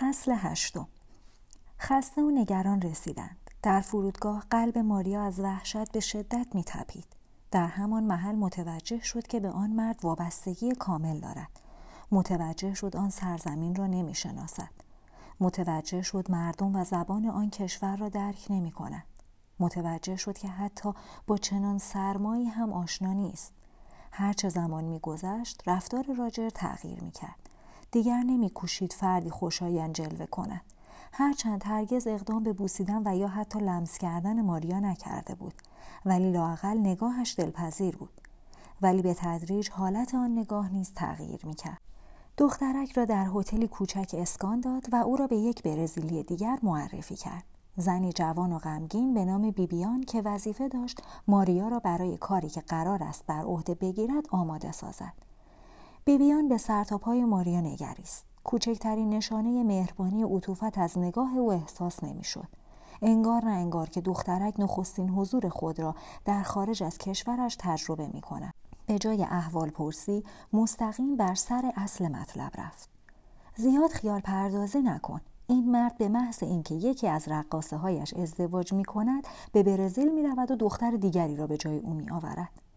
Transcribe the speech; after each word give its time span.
فصل 0.00 0.34
هشتم. 0.36 0.88
خسته 1.80 2.22
و 2.22 2.30
نگران 2.30 2.82
رسیدند. 2.82 3.36
در 3.62 3.80
فرودگاه 3.80 4.44
قلب 4.50 4.78
ماریا 4.78 5.22
از 5.22 5.40
وحشت 5.40 5.92
به 5.92 6.00
شدت 6.00 6.46
میتپید. 6.54 7.06
در 7.50 7.66
همان 7.66 8.04
محل 8.04 8.34
متوجه 8.34 9.00
شد 9.00 9.26
که 9.26 9.40
به 9.40 9.50
آن 9.50 9.70
مرد 9.70 10.04
وابستگی 10.04 10.72
کامل 10.74 11.20
دارد. 11.20 11.60
متوجه 12.12 12.74
شد 12.74 12.96
آن 12.96 13.10
سرزمین 13.10 13.74
را 13.74 13.86
نمی‌شناسد. 13.86 14.70
متوجه 15.40 16.02
شد 16.02 16.30
مردم 16.30 16.76
و 16.76 16.84
زبان 16.84 17.26
آن 17.26 17.50
کشور 17.50 17.96
را 17.96 18.08
درک 18.08 18.46
نمی 18.50 18.70
کند. 18.70 19.04
متوجه 19.60 20.16
شد 20.16 20.38
که 20.38 20.48
حتی 20.48 20.92
با 21.26 21.36
چنان 21.36 21.78
سرمایی 21.78 22.46
هم 22.46 22.72
آشنا 22.72 23.12
نیست. 23.12 23.52
هرچه 24.12 24.48
زمان 24.48 24.84
میگذشت 24.84 25.62
رفتار 25.66 26.14
راجر 26.18 26.50
تغییر 26.50 27.00
می‌کرد. 27.00 27.47
دیگر 27.90 28.22
نمیکوشید 28.22 28.92
فردی 28.92 29.30
خوشایند 29.30 29.94
جلوه 29.94 30.26
کند. 30.26 30.60
هرچند 31.12 31.62
هرگز 31.66 32.06
اقدام 32.06 32.42
به 32.42 32.52
بوسیدن 32.52 33.02
و 33.04 33.16
یا 33.16 33.28
حتی 33.28 33.58
لمس 33.58 33.98
کردن 33.98 34.42
ماریا 34.42 34.80
نکرده 34.80 35.34
بود. 35.34 35.54
ولی 36.04 36.32
لاقل 36.32 36.78
نگاهش 36.78 37.34
دلپذیر 37.38 37.96
بود. 37.96 38.20
ولی 38.82 39.02
به 39.02 39.14
تدریج 39.14 39.70
حالت 39.70 40.14
آن 40.14 40.38
نگاه 40.38 40.72
نیز 40.72 40.92
تغییر 40.94 41.40
می‌کرد. 41.46 41.80
دخترک 42.36 42.92
را 42.92 43.04
در 43.04 43.26
هتلی 43.34 43.68
کوچک 43.68 44.14
اسکان 44.18 44.60
داد 44.60 44.86
و 44.92 44.96
او 44.96 45.16
را 45.16 45.26
به 45.26 45.36
یک 45.36 45.62
برزیلی 45.62 46.22
دیگر 46.22 46.58
معرفی 46.62 47.16
کرد. 47.16 47.44
زنی 47.76 48.12
جوان 48.12 48.52
و 48.52 48.58
غمگین 48.58 49.14
به 49.14 49.24
نام 49.24 49.50
بیبیان 49.50 50.00
که 50.00 50.22
وظیفه 50.22 50.68
داشت 50.68 51.02
ماریا 51.28 51.68
را 51.68 51.78
برای 51.78 52.16
کاری 52.16 52.48
که 52.48 52.60
قرار 52.60 53.02
است 53.02 53.26
بر 53.26 53.42
عهده 53.42 53.74
بگیرد 53.74 54.26
آماده 54.30 54.72
سازد. 54.72 55.12
بیبیان 56.08 56.48
به 56.48 56.58
سرتاپای 56.58 57.24
ماریا 57.24 57.60
نگریست 57.60 58.24
کوچکترین 58.44 59.10
نشانه 59.10 59.62
مهربانی 59.62 60.22
عطوفت 60.22 60.78
از 60.78 60.98
نگاه 60.98 61.38
او 61.38 61.52
احساس 61.52 62.04
نمی‌شد 62.04 62.48
انگار 63.02 63.44
نه 63.44 63.50
انگار 63.50 63.88
که 63.88 64.00
دخترک 64.00 64.54
نخستین 64.58 65.08
حضور 65.10 65.48
خود 65.48 65.80
را 65.80 65.94
در 66.24 66.42
خارج 66.42 66.82
از 66.82 66.98
کشورش 66.98 67.56
تجربه 67.58 68.06
می 68.06 68.20
کند. 68.20 68.54
به 68.86 68.98
جای 68.98 69.22
احوال 69.22 69.70
پرسی 69.70 70.24
مستقیم 70.52 71.16
بر 71.16 71.34
سر 71.34 71.72
اصل 71.76 72.08
مطلب 72.08 72.52
رفت. 72.58 72.88
زیاد 73.56 73.90
خیال 73.90 74.20
پردازی 74.20 74.78
نکن. 74.78 75.20
این 75.46 75.70
مرد 75.70 75.98
به 75.98 76.08
محض 76.08 76.42
اینکه 76.42 76.74
یکی 76.74 77.08
از 77.08 77.28
رقاصه 77.28 77.76
هایش 77.76 78.14
ازدواج 78.14 78.72
می 78.72 78.84
کند 78.84 79.26
به 79.52 79.62
برزیل 79.62 80.14
می 80.14 80.22
رود 80.22 80.50
و 80.50 80.56
دختر 80.56 80.90
دیگری 80.90 81.36
را 81.36 81.46
به 81.46 81.56
جای 81.56 81.78
او 81.78 81.94
می 81.94 82.10
آورد. 82.10 82.67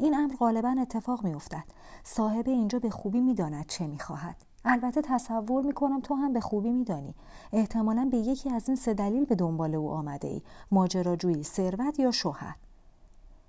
این 0.00 0.16
امر 0.16 0.34
غالبا 0.36 0.76
اتفاق 0.82 1.24
می 1.24 1.34
افتد. 1.34 1.64
صاحب 2.04 2.48
اینجا 2.48 2.78
به 2.78 2.90
خوبی 2.90 3.20
می 3.20 3.34
داند 3.34 3.66
چه 3.66 3.86
می 3.86 3.98
خواهد. 3.98 4.36
البته 4.64 5.02
تصور 5.02 5.62
می 5.64 5.72
کنم 5.72 6.00
تو 6.00 6.14
هم 6.14 6.32
به 6.32 6.40
خوبی 6.40 6.70
می 6.70 6.84
دانی. 6.84 7.14
احتمالا 7.52 8.08
به 8.10 8.16
یکی 8.16 8.50
از 8.50 8.68
این 8.68 8.76
سه 8.76 8.94
دلیل 8.94 9.24
به 9.24 9.34
دنبال 9.34 9.74
او 9.74 9.90
آمده 9.90 10.28
ای. 10.28 10.42
ماجراجویی 10.70 11.42
ثروت 11.42 11.98
یا 11.98 12.10
شوهر. 12.10 12.56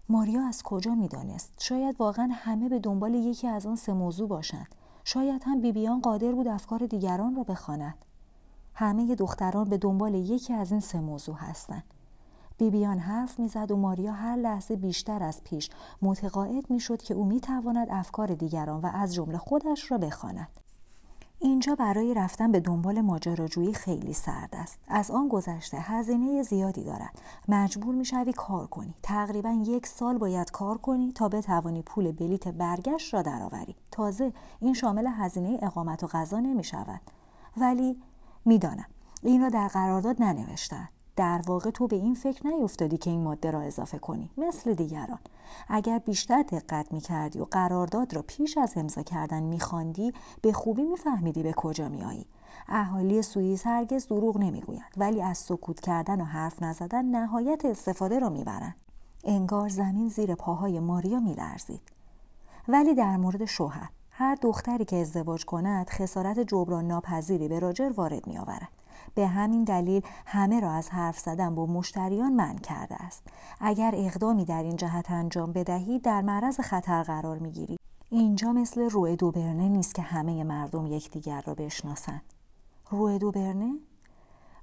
ماریا 0.09 0.47
از 0.47 0.63
کجا 0.63 0.95
می 0.95 1.07
دانست؟ 1.07 1.53
شاید 1.57 1.95
واقعا 1.99 2.29
همه 2.31 2.69
به 2.69 2.79
دنبال 2.79 3.13
یکی 3.13 3.47
از 3.47 3.65
آن 3.65 3.75
سه 3.75 3.93
موضوع 3.93 4.27
باشند. 4.27 4.75
شاید 5.03 5.43
هم 5.45 5.61
بیبیان 5.61 6.01
قادر 6.01 6.31
بود 6.31 6.47
افکار 6.47 6.85
دیگران 6.85 7.35
را 7.35 7.43
بخواند. 7.43 8.05
همه 8.73 9.15
دختران 9.15 9.69
به 9.69 9.77
دنبال 9.77 10.15
یکی 10.15 10.53
از 10.53 10.71
این 10.71 10.79
سه 10.79 10.99
موضوع 10.99 11.35
هستند. 11.35 11.83
بیبیان 12.57 12.99
حرف 12.99 13.39
می‌زد 13.39 13.71
و 13.71 13.77
ماریا 13.77 14.11
هر 14.11 14.35
لحظه 14.35 14.75
بیشتر 14.75 15.23
از 15.23 15.43
پیش 15.43 15.69
متقاعد 16.01 16.71
می‌شد 16.71 17.01
که 17.01 17.13
او 17.13 17.25
می‌تواند 17.25 17.87
افکار 17.91 18.33
دیگران 18.33 18.81
و 18.81 18.89
از 18.93 19.13
جمله 19.13 19.37
خودش 19.37 19.91
را 19.91 19.97
بخواند. 19.97 20.47
اینجا 21.43 21.75
برای 21.75 22.13
رفتن 22.13 22.51
به 22.51 22.59
دنبال 22.59 23.01
ماجراجویی 23.01 23.73
خیلی 23.73 24.13
سرد 24.13 24.49
است. 24.53 24.79
از 24.87 25.11
آن 25.11 25.27
گذشته 25.27 25.77
هزینه 25.77 26.43
زیادی 26.43 26.83
دارد. 26.83 27.21
مجبور 27.47 27.95
می‌شوی 27.95 28.33
کار 28.33 28.67
کنی. 28.67 28.95
تقریبا 29.03 29.51
یک 29.51 29.87
سال 29.87 30.17
باید 30.17 30.51
کار 30.51 30.77
کنی 30.77 31.11
تا 31.11 31.29
بتوانی 31.29 31.81
پول 31.81 32.11
بلیت 32.11 32.47
برگشت 32.47 33.13
را 33.13 33.21
درآوری. 33.21 33.75
تازه 33.91 34.33
این 34.59 34.73
شامل 34.73 35.07
هزینه 35.07 35.59
اقامت 35.61 36.03
و 36.03 36.07
غذا 36.07 36.39
نمی 36.39 36.63
شود 36.63 37.01
ولی 37.57 38.01
می‌دانم 38.45 38.87
این 39.23 39.41
را 39.41 39.49
در 39.49 39.67
قرارداد 39.67 40.23
ننوشتند 40.23 40.89
در 41.21 41.41
واقع 41.47 41.71
تو 41.71 41.87
به 41.87 41.95
این 41.95 42.13
فکر 42.13 42.47
نیفتادی 42.47 42.97
که 42.97 43.09
این 43.09 43.23
ماده 43.23 43.51
را 43.51 43.61
اضافه 43.61 43.99
کنی 43.99 44.29
مثل 44.37 44.73
دیگران. 44.73 45.19
اگر 45.69 45.99
بیشتر 45.99 46.41
دقت 46.41 46.93
می‌کردی 46.93 47.39
و 47.39 47.45
قرارداد 47.45 48.13
را 48.13 48.21
پیش 48.27 48.57
از 48.57 48.73
امضا 48.75 49.03
کردن 49.03 49.43
میخواندی 49.43 50.13
به 50.41 50.53
خوبی 50.53 50.83
میفهمیدی 50.83 51.43
به 51.43 51.53
کجا 51.53 51.89
میایی 51.89 52.25
اهالی 52.67 53.21
سوئیس 53.21 53.67
هرگز 53.67 54.07
دروغ 54.07 54.37
نمی‌گویند 54.37 54.93
ولی 54.97 55.21
از 55.21 55.37
سکوت 55.37 55.79
کردن 55.79 56.21
و 56.21 56.23
حرف 56.23 56.63
نزدن 56.63 57.05
نهایت 57.05 57.65
استفاده 57.65 58.19
را 58.19 58.29
می‌برند. 58.29 58.75
انگار 59.23 59.69
زمین 59.69 60.09
زیر 60.09 60.35
پاهای 60.35 60.79
ماریا 60.79 61.19
میلرزید. 61.19 61.81
ولی 62.67 62.95
در 62.95 63.17
مورد 63.17 63.45
شوهر 63.45 63.89
هر 64.11 64.35
دختری 64.35 64.85
که 64.85 64.95
ازدواج 64.95 65.45
کند 65.45 65.89
خسارت 65.89 66.39
جبران 66.39 66.87
ناپذیری 66.87 67.47
به 67.47 67.59
راجر 67.59 67.91
وارد 67.95 68.27
می 68.27 68.37
آورد. 68.37 68.80
به 69.15 69.27
همین 69.27 69.63
دلیل 69.63 70.01
همه 70.25 70.59
را 70.59 70.71
از 70.71 70.89
حرف 70.89 71.19
زدن 71.19 71.55
با 71.55 71.65
مشتریان 71.65 72.33
من 72.33 72.55
کرده 72.55 72.95
است. 72.95 73.23
اگر 73.59 73.91
اقدامی 73.95 74.45
در 74.45 74.63
این 74.63 74.75
جهت 74.75 75.11
انجام 75.11 75.51
بدهی 75.51 75.99
در 75.99 76.21
معرض 76.21 76.59
خطر 76.59 77.03
قرار 77.03 77.37
می‌گیری. 77.37 77.77
اینجا 78.09 78.51
مثل 78.51 78.89
روی 78.89 79.15
دوبرنه 79.15 79.69
نیست 79.69 79.95
که 79.95 80.01
همه 80.01 80.43
مردم 80.43 80.85
یکدیگر 80.85 81.41
را 81.41 81.55
بشناسند. 81.55 82.21
روی 82.89 83.19
دوبرنه؟ 83.19 83.73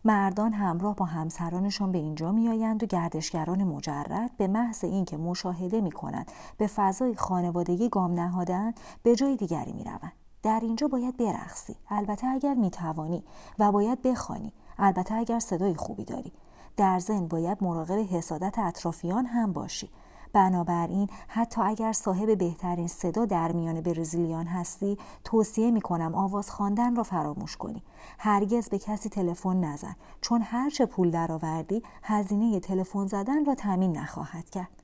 مردان 0.04 0.52
همراه 0.52 0.96
با 0.96 1.04
همسرانشان 1.04 1.92
به 1.92 1.98
اینجا 1.98 2.32
میآیند 2.32 2.82
و 2.82 2.86
گردشگران 2.86 3.64
مجرد 3.64 4.36
به 4.36 4.46
محض 4.46 4.84
اینکه 4.84 5.16
مشاهده 5.16 5.80
می 5.80 5.92
کنند 5.92 6.32
به 6.56 6.66
فضای 6.66 7.14
خانوادگی 7.14 7.88
گام 7.88 8.12
نهادند 8.12 8.80
به 9.02 9.16
جای 9.16 9.36
دیگری 9.36 9.72
می 9.72 9.84
روند. 9.84 10.12
در 10.42 10.60
اینجا 10.62 10.88
باید 10.88 11.16
برقصی. 11.16 11.76
البته 11.88 12.26
اگر 12.26 12.54
می 12.54 12.70
توانی 12.70 13.24
و 13.58 13.72
باید 13.72 14.02
بخوانی. 14.02 14.52
البته 14.78 15.14
اگر 15.14 15.38
صدای 15.38 15.74
خوبی 15.74 16.04
داری. 16.04 16.32
در 16.76 16.98
ضمن 16.98 17.28
باید 17.28 17.58
مراقب 17.60 17.98
حسادت 17.98 18.58
اطرافیان 18.58 19.26
هم 19.26 19.52
باشی. 19.52 19.90
بنابراین 20.32 21.08
حتی 21.28 21.60
اگر 21.60 21.92
صاحب 21.92 22.38
بهترین 22.38 22.86
صدا 22.86 23.24
در 23.24 23.52
میان 23.52 23.80
برزیلیان 23.80 24.46
هستی 24.46 24.98
توصیه 25.24 25.70
می 25.70 25.80
کنم 25.80 26.14
آواز 26.14 26.50
خواندن 26.50 26.96
را 26.96 27.02
فراموش 27.02 27.56
کنی. 27.56 27.82
هرگز 28.18 28.68
به 28.68 28.78
کسی 28.78 29.08
تلفن 29.08 29.56
نزن. 29.56 29.96
چون 30.20 30.42
هرچه 30.42 30.86
پول 30.86 31.10
درآوردی 31.10 31.82
هزینه 32.02 32.60
تلفن 32.60 33.06
زدن 33.06 33.44
را 33.44 33.54
تامین 33.54 33.98
نخواهد 33.98 34.50
کرد. 34.50 34.82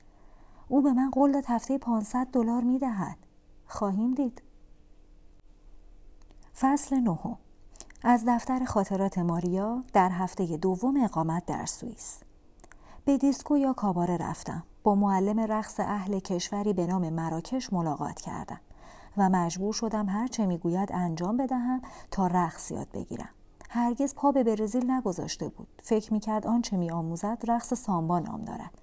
او 0.67 0.81
به 0.81 0.93
من 0.93 1.09
قول 1.09 1.31
داد 1.31 1.43
هفته 1.47 1.77
500 1.77 2.27
دلار 2.27 2.63
می 2.63 2.79
دهد 2.79 3.17
خواهیم 3.67 4.13
دید. 4.13 4.41
فصل 6.59 6.95
نهم. 6.95 7.37
از 8.03 8.23
دفتر 8.27 8.65
خاطرات 8.65 9.17
ماریا 9.17 9.83
در 9.93 10.09
هفته 10.09 10.57
دوم 10.57 11.03
اقامت 11.03 11.45
در 11.45 11.65
سوئیس. 11.65 12.19
به 13.05 13.17
دیسکو 13.17 13.57
یا 13.57 13.73
کاباره 13.73 14.17
رفتم. 14.17 14.63
با 14.83 14.95
معلم 14.95 15.39
رقص 15.39 15.79
اهل 15.79 16.19
کشوری 16.19 16.73
به 16.73 16.87
نام 16.87 17.09
مراکش 17.09 17.73
ملاقات 17.73 18.21
کردم 18.21 18.59
و 19.17 19.29
مجبور 19.29 19.73
شدم 19.73 20.09
هر 20.09 20.27
چه 20.27 20.45
می‌گوید 20.45 20.91
انجام 20.93 21.37
بدهم 21.37 21.81
تا 22.11 22.27
رقص 22.27 22.71
یاد 22.71 22.87
بگیرم. 22.93 23.29
هرگز 23.69 24.15
پا 24.15 24.31
به 24.31 24.43
برزیل 24.43 24.91
نگذاشته 24.91 25.49
بود. 25.49 25.67
فکر 25.83 26.13
می‌کرد 26.13 26.47
آنچه 26.47 26.77
میآموزد 26.77 27.37
رقص 27.47 27.73
سامبا 27.73 28.19
نام 28.19 28.41
دارد. 28.41 28.81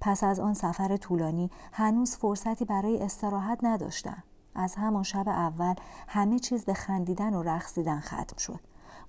پس 0.00 0.24
از 0.24 0.40
آن 0.40 0.54
سفر 0.54 0.96
طولانی 0.96 1.50
هنوز 1.72 2.16
فرصتی 2.16 2.64
برای 2.64 3.02
استراحت 3.02 3.58
نداشتم. 3.62 4.22
از 4.60 4.74
همان 4.74 5.02
شب 5.02 5.28
اول 5.28 5.74
همه 6.08 6.38
چیز 6.38 6.64
به 6.64 6.74
خندیدن 6.74 7.34
و 7.34 7.42
رقصیدن 7.42 8.00
ختم 8.00 8.36
شد. 8.38 8.60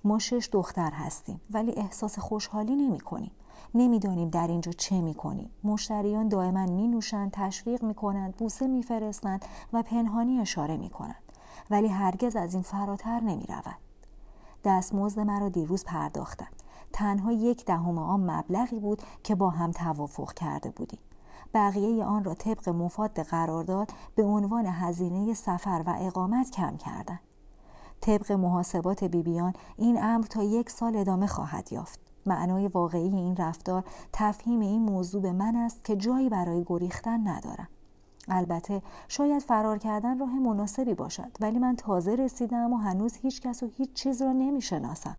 ما 0.04 0.18
شش 0.18 0.48
دختر 0.52 0.90
هستیم 0.90 1.40
ولی 1.50 1.72
احساس 1.72 2.18
خوشحالی 2.18 2.76
نمی 2.76 3.00
کنیم 3.00 3.30
نمی‌دانیم 3.74 4.30
در 4.30 4.46
اینجا 4.46 4.72
چه 4.72 5.00
می 5.00 5.14
کنیم 5.14 5.50
مشتریان 5.64 6.28
دائما 6.28 6.66
می 6.66 6.88
نوشند 6.88 7.30
تشویق 7.30 7.82
می 7.82 7.94
کنند 7.94 8.36
بوسه 8.36 8.66
می 8.66 8.82
فرستند 8.82 9.44
و 9.72 9.82
پنهانی 9.82 10.40
اشاره 10.40 10.76
می 10.76 10.90
کنند 10.90 11.22
ولی 11.70 11.88
هرگز 11.88 12.36
از 12.36 12.54
این 12.54 12.62
فراتر 12.62 13.20
نمی 13.20 13.46
رود 13.48 13.76
دستمزد 14.64 15.20
مرا 15.20 15.48
دیروز 15.48 15.84
پرداختم 15.84 16.48
تنها 16.92 17.32
یک 17.32 17.64
دهم 17.64 17.98
آن 17.98 18.30
مبلغی 18.30 18.78
بود 18.78 19.02
که 19.22 19.34
با 19.34 19.50
هم 19.50 19.70
توافق 19.70 20.32
کرده 20.32 20.70
بودیم. 20.70 21.00
بقیه 21.54 22.04
آن 22.04 22.24
را 22.24 22.34
طبق 22.34 22.68
مفاد 22.68 23.20
قرارداد 23.20 23.90
به 24.14 24.22
عنوان 24.22 24.66
هزینه 24.66 25.34
سفر 25.34 25.82
و 25.86 25.94
اقامت 25.98 26.50
کم 26.50 26.76
کردند. 26.76 27.20
طبق 28.00 28.32
محاسبات 28.32 29.04
بیبیان 29.04 29.52
این 29.76 30.02
امر 30.02 30.24
تا 30.24 30.42
یک 30.42 30.70
سال 30.70 30.96
ادامه 30.96 31.26
خواهد 31.26 31.72
یافت. 31.72 32.00
معنای 32.26 32.68
واقعی 32.68 33.08
این 33.08 33.36
رفتار 33.36 33.84
تفهیم 34.12 34.60
این 34.60 34.82
موضوع 34.82 35.22
به 35.22 35.32
من 35.32 35.56
است 35.56 35.84
که 35.84 35.96
جایی 35.96 36.28
برای 36.28 36.64
گریختن 36.66 37.28
ندارم. 37.28 37.68
البته 38.28 38.82
شاید 39.08 39.42
فرار 39.42 39.78
کردن 39.78 40.18
راه 40.18 40.38
مناسبی 40.38 40.94
باشد 40.94 41.36
ولی 41.40 41.58
من 41.58 41.76
تازه 41.76 42.14
رسیدم 42.14 42.72
و 42.72 42.76
هنوز 42.76 43.14
هیچ 43.16 43.40
کس 43.40 43.62
و 43.62 43.66
هیچ 43.76 43.92
چیز 43.92 44.22
را 44.22 44.32
نمی‌شناسم 44.32 45.16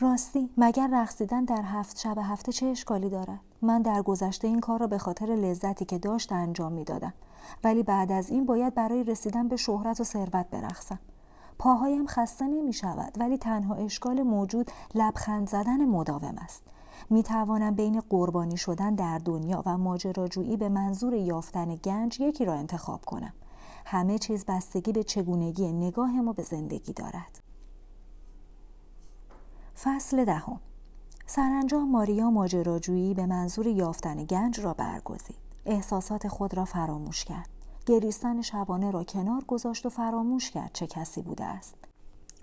راستی 0.00 0.50
مگر 0.56 0.88
رقصیدن 0.92 1.44
در 1.44 1.62
هفت 1.62 1.98
شب 1.98 2.18
هفته 2.18 2.52
چه 2.52 2.66
اشکالی 2.66 3.10
دارد 3.10 3.40
من 3.62 3.82
در 3.82 4.02
گذشته 4.02 4.48
این 4.48 4.60
کار 4.60 4.80
را 4.80 4.86
به 4.86 4.98
خاطر 4.98 5.26
لذتی 5.26 5.84
که 5.84 5.98
داشت 5.98 6.32
انجام 6.32 6.72
می‌دادم. 6.72 7.12
ولی 7.64 7.82
بعد 7.82 8.12
از 8.12 8.30
این 8.30 8.46
باید 8.46 8.74
برای 8.74 9.04
رسیدن 9.04 9.48
به 9.48 9.56
شهرت 9.56 10.00
و 10.00 10.04
ثروت 10.04 10.46
برقصم 10.50 10.98
پاهایم 11.58 12.06
خسته 12.06 12.44
نمی 12.44 12.72
شود 12.72 13.12
ولی 13.18 13.38
تنها 13.38 13.74
اشکال 13.74 14.22
موجود 14.22 14.70
لبخند 14.94 15.48
زدن 15.48 15.84
مداوم 15.84 16.34
است. 16.38 16.62
می 17.10 17.22
توانم 17.22 17.74
بین 17.74 18.00
قربانی 18.00 18.56
شدن 18.56 18.94
در 18.94 19.18
دنیا 19.18 19.62
و 19.66 19.78
ماجراجویی 19.78 20.56
به 20.56 20.68
منظور 20.68 21.14
یافتن 21.14 21.74
گنج 21.74 22.20
یکی 22.20 22.44
را 22.44 22.54
انتخاب 22.54 23.04
کنم. 23.04 23.32
همه 23.84 24.18
چیز 24.18 24.44
بستگی 24.44 24.92
به 24.92 25.02
چگونگی 25.02 25.72
نگاه 25.72 26.20
ما 26.20 26.32
به 26.32 26.42
زندگی 26.42 26.92
دارد. 26.92 27.40
فصل 29.82 30.24
دهم. 30.24 30.60
سرانجام 31.28 31.90
ماریا 31.90 32.30
ماجراجویی 32.30 33.14
به 33.14 33.26
منظور 33.26 33.66
یافتن 33.66 34.24
گنج 34.24 34.60
را 34.60 34.74
برگزید. 34.74 35.36
احساسات 35.66 36.28
خود 36.28 36.54
را 36.54 36.64
فراموش 36.64 37.24
کرد. 37.24 37.48
گریستن 37.86 38.42
شبانه 38.42 38.90
را 38.90 39.04
کنار 39.04 39.44
گذاشت 39.44 39.86
و 39.86 39.88
فراموش 39.88 40.50
کرد 40.50 40.70
چه 40.72 40.86
کسی 40.86 41.22
بوده 41.22 41.44
است. 41.44 41.74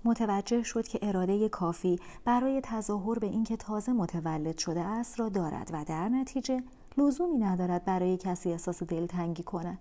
متوجه 0.05 0.63
شد 0.63 0.87
که 0.87 0.99
اراده 1.01 1.49
کافی 1.49 1.99
برای 2.25 2.61
تظاهر 2.61 3.19
به 3.19 3.27
اینکه 3.27 3.57
تازه 3.57 3.93
متولد 3.93 4.57
شده 4.57 4.81
است 4.81 5.19
را 5.19 5.29
دارد 5.29 5.69
و 5.73 5.83
در 5.83 6.09
نتیجه 6.09 6.63
لزومی 6.97 7.37
ندارد 7.37 7.85
برای 7.85 8.17
کسی 8.17 8.51
احساس 8.51 8.83
دلتنگی 8.83 9.43
کند. 9.43 9.79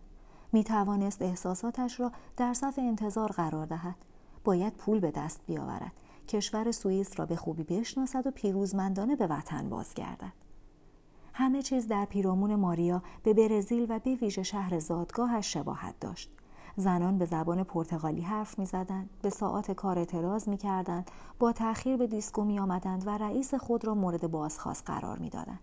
می 0.52 0.64
توانست 0.64 1.22
احساساتش 1.22 2.00
را 2.00 2.12
در 2.36 2.54
صف 2.54 2.78
انتظار 2.78 3.32
قرار 3.32 3.66
دهد. 3.66 3.96
باید 4.44 4.72
پول 4.72 5.00
به 5.00 5.10
دست 5.10 5.40
بیاورد. 5.46 5.92
کشور 6.32 6.70
سوئیس 6.70 7.18
را 7.18 7.26
به 7.26 7.36
خوبی 7.36 7.62
بشناسد 7.62 8.26
و 8.26 8.30
پیروزمندانه 8.30 9.16
به 9.16 9.26
وطن 9.26 9.68
بازگردد 9.68 10.32
همه 11.34 11.62
چیز 11.62 11.88
در 11.88 12.04
پیرامون 12.04 12.54
ماریا 12.54 13.02
به 13.22 13.34
برزیل 13.34 13.86
و 13.88 13.98
به 13.98 14.14
ویژه 14.14 14.42
شهر 14.42 14.78
زادگاهش 14.78 15.52
شباهت 15.52 16.00
داشت 16.00 16.30
زنان 16.76 17.18
به 17.18 17.24
زبان 17.24 17.64
پرتغالی 17.64 18.20
حرف 18.20 18.58
می 18.58 18.66
زدند، 18.66 19.10
به 19.22 19.30
ساعات 19.30 19.70
کار 19.70 19.98
اعتراض 19.98 20.48
می 20.48 20.56
کردند، 20.56 21.10
با 21.38 21.52
تأخیر 21.52 21.96
به 21.96 22.06
دیسکو 22.06 22.44
می 22.44 22.58
آمدند 22.58 23.06
و 23.06 23.10
رئیس 23.10 23.54
خود 23.54 23.84
را 23.84 23.94
مورد 23.94 24.30
بازخواست 24.30 24.82
قرار 24.86 25.18
می 25.18 25.30
دادند. 25.30 25.60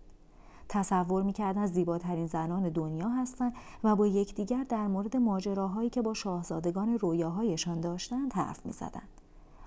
تصور 0.68 1.22
می 1.22 1.32
کردند 1.32 1.66
زیباترین 1.66 2.26
زنان 2.26 2.68
دنیا 2.68 3.08
هستند 3.08 3.52
و 3.84 3.96
با 3.96 4.06
یکدیگر 4.06 4.64
در 4.64 4.86
مورد 4.86 5.16
ماجراهایی 5.16 5.90
که 5.90 6.02
با 6.02 6.14
شاهزادگان 6.14 6.98
رویاهایشان 6.98 7.80
داشتند 7.80 8.32
حرف 8.32 8.66
می 8.66 8.72
زدند. 8.72 9.19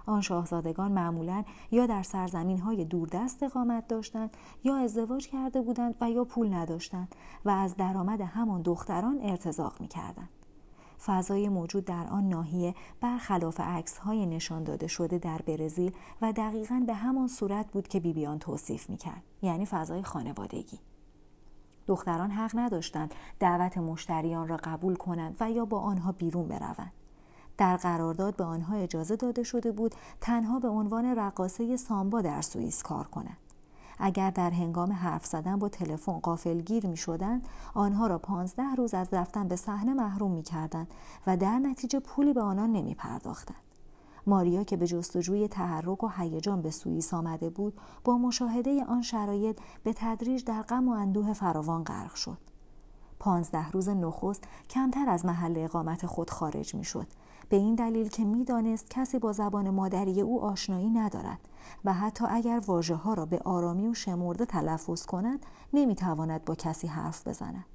آن 0.05 0.21
شاهزادگان 0.21 0.91
معمولا 0.91 1.43
یا 1.71 1.85
در 1.85 2.03
سرزمین 2.03 2.59
های 2.59 2.85
دوردست 2.85 3.43
اقامت 3.43 3.87
داشتند 3.87 4.37
یا 4.63 4.77
ازدواج 4.77 5.27
کرده 5.27 5.61
بودند 5.61 5.95
و 6.01 6.09
یا 6.09 6.23
پول 6.23 6.53
نداشتند 6.53 7.15
و 7.45 7.49
از 7.49 7.75
درآمد 7.75 8.21
همان 8.21 8.61
دختران 8.61 9.19
ارتزاق 9.21 9.81
می 9.81 9.87
کردند. 9.87 10.29
فضای 11.05 11.49
موجود 11.49 11.85
در 11.85 12.07
آن 12.07 12.29
ناحیه 12.29 12.75
برخلاف 13.01 13.59
عکس 13.59 13.97
های 13.97 14.25
نشان 14.25 14.63
داده 14.63 14.87
شده 14.87 15.17
در 15.17 15.41
برزیل 15.41 15.91
و 16.21 16.31
دقیقا 16.31 16.83
به 16.87 16.93
همان 16.93 17.27
صورت 17.27 17.71
بود 17.71 17.87
که 17.87 17.99
بیبیان 17.99 18.39
توصیف 18.39 18.89
می 18.89 18.97
کرد. 18.97 19.23
یعنی 19.41 19.65
فضای 19.65 20.03
خانوادگی. 20.03 20.79
دختران 21.87 22.31
حق 22.31 22.51
نداشتند 22.55 23.13
دعوت 23.39 23.77
مشتریان 23.77 24.47
را 24.47 24.57
قبول 24.57 24.95
کنند 24.95 25.37
و 25.39 25.51
یا 25.51 25.65
با 25.65 25.79
آنها 25.79 26.11
بیرون 26.11 26.47
بروند. 26.47 26.91
در 27.57 27.77
قرارداد 27.77 28.35
به 28.35 28.43
آنها 28.43 28.75
اجازه 28.75 29.15
داده 29.15 29.43
شده 29.43 29.71
بود 29.71 29.95
تنها 30.21 30.59
به 30.59 30.67
عنوان 30.67 31.05
رقاصه 31.05 31.77
سامبا 31.77 32.21
در 32.21 32.41
سوئیس 32.41 32.83
کار 32.83 33.07
کنند. 33.07 33.37
اگر 33.99 34.31
در 34.31 34.51
هنگام 34.51 34.91
حرف 34.91 35.25
زدن 35.25 35.59
با 35.59 35.69
تلفن 35.69 36.19
قافلگیر 36.19 36.87
می 36.87 36.97
شدند 36.97 37.47
آنها 37.73 38.07
را 38.07 38.17
پانزده 38.17 38.75
روز 38.77 38.93
از 38.93 39.07
رفتن 39.11 39.47
به 39.47 39.55
صحنه 39.55 39.93
محروم 39.93 40.31
می 40.31 40.43
کردند 40.43 40.87
و 41.27 41.37
در 41.37 41.59
نتیجه 41.59 41.99
پولی 41.99 42.33
به 42.33 42.41
آنان 42.41 42.71
نمی 42.71 42.95
پرداختند. 42.95 43.57
ماریا 44.27 44.63
که 44.63 44.77
به 44.77 44.87
جستجوی 44.87 45.47
تحرک 45.47 46.03
و 46.03 46.07
هیجان 46.17 46.61
به 46.61 46.71
سوئیس 46.71 47.13
آمده 47.13 47.49
بود 47.49 47.79
با 48.03 48.17
مشاهده 48.17 48.83
آن 48.85 49.01
شرایط 49.01 49.59
به 49.83 49.93
تدریج 49.95 50.43
در 50.43 50.61
غم 50.61 50.87
و 50.87 50.91
اندوه 50.91 51.33
فراوان 51.33 51.83
غرق 51.83 52.15
شد 52.15 52.37
پانزده 53.19 53.71
روز 53.71 53.89
نخست 53.89 54.43
کمتر 54.69 55.09
از 55.09 55.25
محل 55.25 55.53
اقامت 55.57 56.05
خود 56.05 56.29
خارج 56.29 56.75
می 56.75 56.83
شد 56.83 57.07
به 57.53 57.59
این 57.59 57.75
دلیل 57.75 58.07
که 58.07 58.25
می‌دانست 58.25 58.89
کسی 58.89 59.19
با 59.19 59.31
زبان 59.31 59.69
مادری 59.69 60.21
او 60.21 60.43
آشنایی 60.43 60.89
ندارد 60.89 61.39
و 61.85 61.93
حتی 61.93 62.25
اگر 62.29 62.61
واژه 62.65 62.95
ها 62.95 63.13
را 63.13 63.25
به 63.25 63.39
آرامی 63.39 63.87
و 63.87 63.93
شمرده 63.93 64.45
تلفظ 64.45 65.05
کند 65.05 65.45
نمی‌تواند 65.73 66.45
با 66.45 66.55
کسی 66.55 66.87
حرف 66.87 67.27
بزند. 67.27 67.65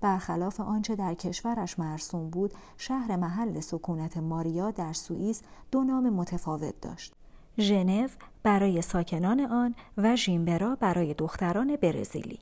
برخلاف 0.00 0.60
آنچه 0.60 0.96
در 0.96 1.14
کشورش 1.14 1.78
مرسوم 1.78 2.30
بود 2.30 2.54
شهر 2.76 3.16
محل 3.16 3.60
سکونت 3.60 4.16
ماریا 4.16 4.70
در 4.70 4.92
سوئیس 4.92 5.42
دو 5.70 5.84
نام 5.84 6.10
متفاوت 6.10 6.80
داشت. 6.80 7.14
ژنو 7.58 8.08
برای 8.42 8.82
ساکنان 8.82 9.40
آن 9.40 9.74
و 9.96 10.16
ژیمبرا 10.16 10.76
برای 10.76 11.14
دختران 11.14 11.76
برزیلی. 11.76 12.38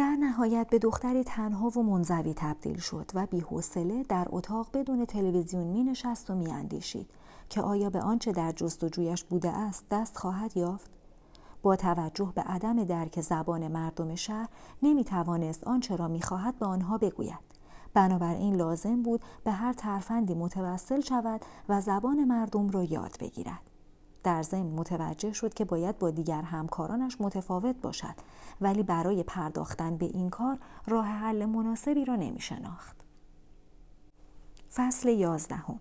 در 0.00 0.16
نهایت 0.16 0.66
به 0.70 0.78
دختری 0.78 1.24
تنها 1.24 1.68
و 1.68 1.82
منزوی 1.82 2.34
تبدیل 2.36 2.78
شد 2.78 3.10
و 3.14 3.26
بیحوصله 3.26 4.02
در 4.02 4.26
اتاق 4.30 4.68
بدون 4.74 5.04
تلویزیون 5.04 5.66
می 5.66 5.84
نشست 5.84 6.30
و 6.30 6.34
می 6.34 6.50
اندیشید 6.50 7.10
که 7.48 7.62
آیا 7.62 7.90
به 7.90 8.00
آنچه 8.00 8.32
در 8.32 8.52
جستجویش 8.52 9.24
بوده 9.24 9.50
است 9.50 9.84
دست 9.90 10.16
خواهد 10.18 10.56
یافت؟ 10.56 10.90
با 11.62 11.76
توجه 11.76 12.32
به 12.34 12.42
عدم 12.42 12.84
درک 12.84 13.20
زبان 13.20 13.68
مردم 13.68 14.14
شهر 14.14 14.48
نمی 14.82 15.04
توانست 15.04 15.64
آنچه 15.64 15.96
را 15.96 16.08
می 16.08 16.22
خواهد 16.22 16.58
به 16.58 16.66
آنها 16.66 16.98
بگوید. 16.98 17.50
بنابراین 17.94 18.54
لازم 18.56 19.02
بود 19.02 19.20
به 19.44 19.50
هر 19.50 19.72
ترفندی 19.72 20.34
متوسل 20.34 21.00
شود 21.00 21.40
و 21.68 21.80
زبان 21.80 22.24
مردم 22.24 22.70
را 22.70 22.84
یاد 22.84 23.16
بگیرد. 23.20 23.69
در 24.22 24.42
ضمن 24.42 24.70
متوجه 24.72 25.32
شد 25.32 25.54
که 25.54 25.64
باید 25.64 25.98
با 25.98 26.10
دیگر 26.10 26.42
همکارانش 26.42 27.16
متفاوت 27.20 27.76
باشد 27.82 28.14
ولی 28.60 28.82
برای 28.82 29.22
پرداختن 29.22 29.96
به 29.96 30.06
این 30.06 30.30
کار 30.30 30.58
راه 30.86 31.06
حل 31.06 31.44
مناسبی 31.44 32.04
را 32.04 32.16
نمی 32.16 32.40
شناخت. 32.40 32.96
فصل 34.74 35.08
یازدهم. 35.08 35.80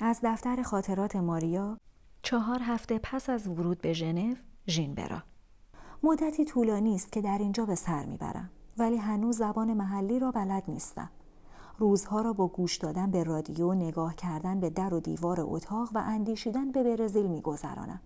از 0.00 0.20
دفتر 0.22 0.62
خاطرات 0.62 1.16
ماریا 1.16 1.78
چهار 2.22 2.58
هفته 2.62 2.98
پس 2.98 3.30
از 3.30 3.46
ورود 3.46 3.80
به 3.80 3.92
ژنو 3.92 4.34
ژینبرا. 4.68 5.22
مدتی 6.02 6.44
طولانی 6.44 6.94
است 6.94 7.12
که 7.12 7.20
در 7.20 7.38
اینجا 7.38 7.66
به 7.66 7.74
سر 7.74 8.04
می‌برم 8.04 8.50
ولی 8.78 8.96
هنوز 8.96 9.36
زبان 9.36 9.74
محلی 9.74 10.18
را 10.18 10.30
بلد 10.30 10.62
نیستم. 10.68 11.10
روزها 11.78 12.20
را 12.20 12.32
با 12.32 12.46
گوش 12.46 12.76
دادن 12.76 13.10
به 13.10 13.24
رادیو 13.24 13.74
نگاه 13.74 14.14
کردن 14.14 14.60
به 14.60 14.70
در 14.70 14.94
و 14.94 15.00
دیوار 15.00 15.38
اتاق 15.40 15.90
و 15.94 15.98
اندیشیدن 15.98 16.72
به 16.72 16.82
برزیل 16.82 17.26
میگذرانم 17.26 18.00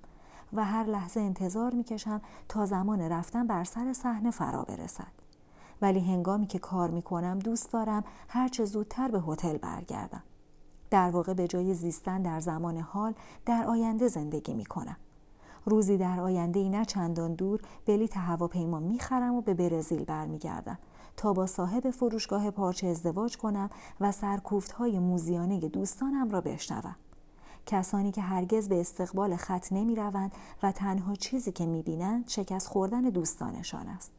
و 0.53 0.65
هر 0.65 0.85
لحظه 0.85 1.21
انتظار 1.21 1.75
می‌کشم 1.75 2.21
تا 2.49 2.67
زمان 2.67 3.01
رفتن 3.01 3.47
بر 3.47 3.65
سر 3.65 3.93
صحنه 3.93 4.31
فرا 4.31 4.63
برسد. 4.63 5.13
ولی 5.83 6.01
هنگامی 6.01 6.47
که 6.47 6.59
کار 6.59 6.91
می‌کنم 6.91 7.39
دوست 7.39 7.73
دارم 7.73 8.05
هرچه 8.29 8.65
زودتر 8.65 9.09
به 9.09 9.21
هتل 9.21 9.57
برگردم. 9.57 10.23
در 10.91 11.11
واقع 11.11 11.35
به 11.35 11.49
جای 11.49 11.75
زیستن 11.75 12.23
در 12.23 12.41
زمان 12.41 12.77
حال 12.79 13.15
در 13.47 13.65
آینده 13.65 14.09
زندگی 14.09 14.55
می‌کنم. 14.55 14.97
روزی 15.69 15.97
در 15.97 16.21
آینده 16.21 16.61
ای 16.61 16.69
نه 16.69 16.85
چندان 16.85 17.35
دور 17.35 17.61
بلیت 17.87 18.17
هواپیما 18.17 18.81
می‌خرم 18.81 19.35
و 19.35 19.41
به 19.41 19.55
برزیل 19.55 20.05
برمیگردم 20.05 20.79
تا 21.17 21.33
با 21.33 21.47
صاحب 21.47 21.91
فروشگاه 21.91 22.51
پارچه 22.51 22.87
ازدواج 22.87 23.37
کنم 23.37 23.71
و 24.01 24.13
سرکوفت 24.13 24.73
های 24.73 24.99
موزیانه 24.99 25.61
دوستانم 25.61 26.31
را 26.31 26.41
بشنوم. 26.41 26.97
کسانی 27.67 28.13
که 28.13 28.21
هرگز 28.21 28.69
به 28.69 28.81
استقبال 28.81 29.37
خط 29.37 29.73
نمی 29.73 29.95
روند 29.97 30.33
و 30.63 30.73
تنها 30.73 31.15
چیزی 31.15 31.53
که 31.53 31.67
می 31.67 31.83
بینند 31.83 32.29
شکست 32.29 32.69
خوردن 32.69 33.03
دوستانشان 33.03 33.89
است. 33.89 34.13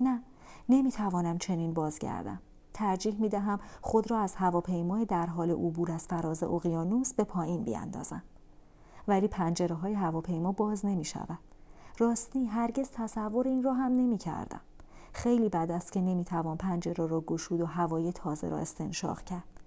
نه، 0.00 0.22
نمی 0.68 0.90
توانم 0.90 1.38
چنین 1.38 1.74
بازگردم. 1.74 2.40
ترجیح 2.74 3.20
می 3.20 3.28
دهم 3.28 3.60
خود 3.80 4.10
را 4.10 4.18
از 4.18 4.34
هواپیمای 4.34 5.04
در 5.04 5.26
حال 5.26 5.50
عبور 5.50 5.92
از 5.92 6.06
فراز 6.06 6.42
اقیانوس 6.42 7.14
به 7.14 7.24
پایین 7.24 7.64
بیاندازم. 7.64 8.22
ولی 9.10 9.28
پنجره 9.28 9.74
های 9.74 9.94
هواپیما 9.94 10.52
باز 10.52 10.86
نمی 10.86 11.04
شود. 11.04 11.38
راستی 11.98 12.44
هرگز 12.44 12.90
تصور 12.90 13.48
این 13.48 13.62
را 13.62 13.74
هم 13.74 13.92
نمی 13.92 14.18
کردم. 14.18 14.60
خیلی 15.12 15.48
بد 15.48 15.70
است 15.70 15.92
که 15.92 16.00
نمی‌توان 16.00 16.56
پنجره 16.56 17.06
را 17.06 17.20
گشود 17.20 17.60
و 17.60 17.66
هوای 17.66 18.12
تازه 18.12 18.48
را 18.48 18.58
استنشاق 18.58 19.22
کرد. 19.22 19.60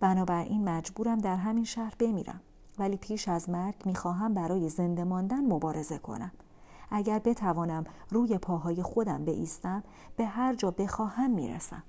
بنابراین 0.00 0.68
مجبورم 0.68 1.18
در 1.18 1.36
همین 1.36 1.64
شهر 1.64 1.94
بمیرم. 1.98 2.40
ولی 2.78 2.96
پیش 2.96 3.28
از 3.28 3.50
مرگ 3.50 3.74
می‌خواهم 3.84 4.34
برای 4.34 4.68
زنده 4.68 5.04
ماندن 5.04 5.40
مبارزه 5.40 5.98
کنم. 5.98 6.32
اگر 6.90 7.18
بتوانم 7.18 7.84
روی 8.10 8.38
پاهای 8.38 8.82
خودم 8.82 9.24
بایستم 9.24 9.82
به 10.16 10.26
هر 10.26 10.54
جا 10.54 10.70
بخواهم 10.70 11.30
می‌رسم. 11.30 11.82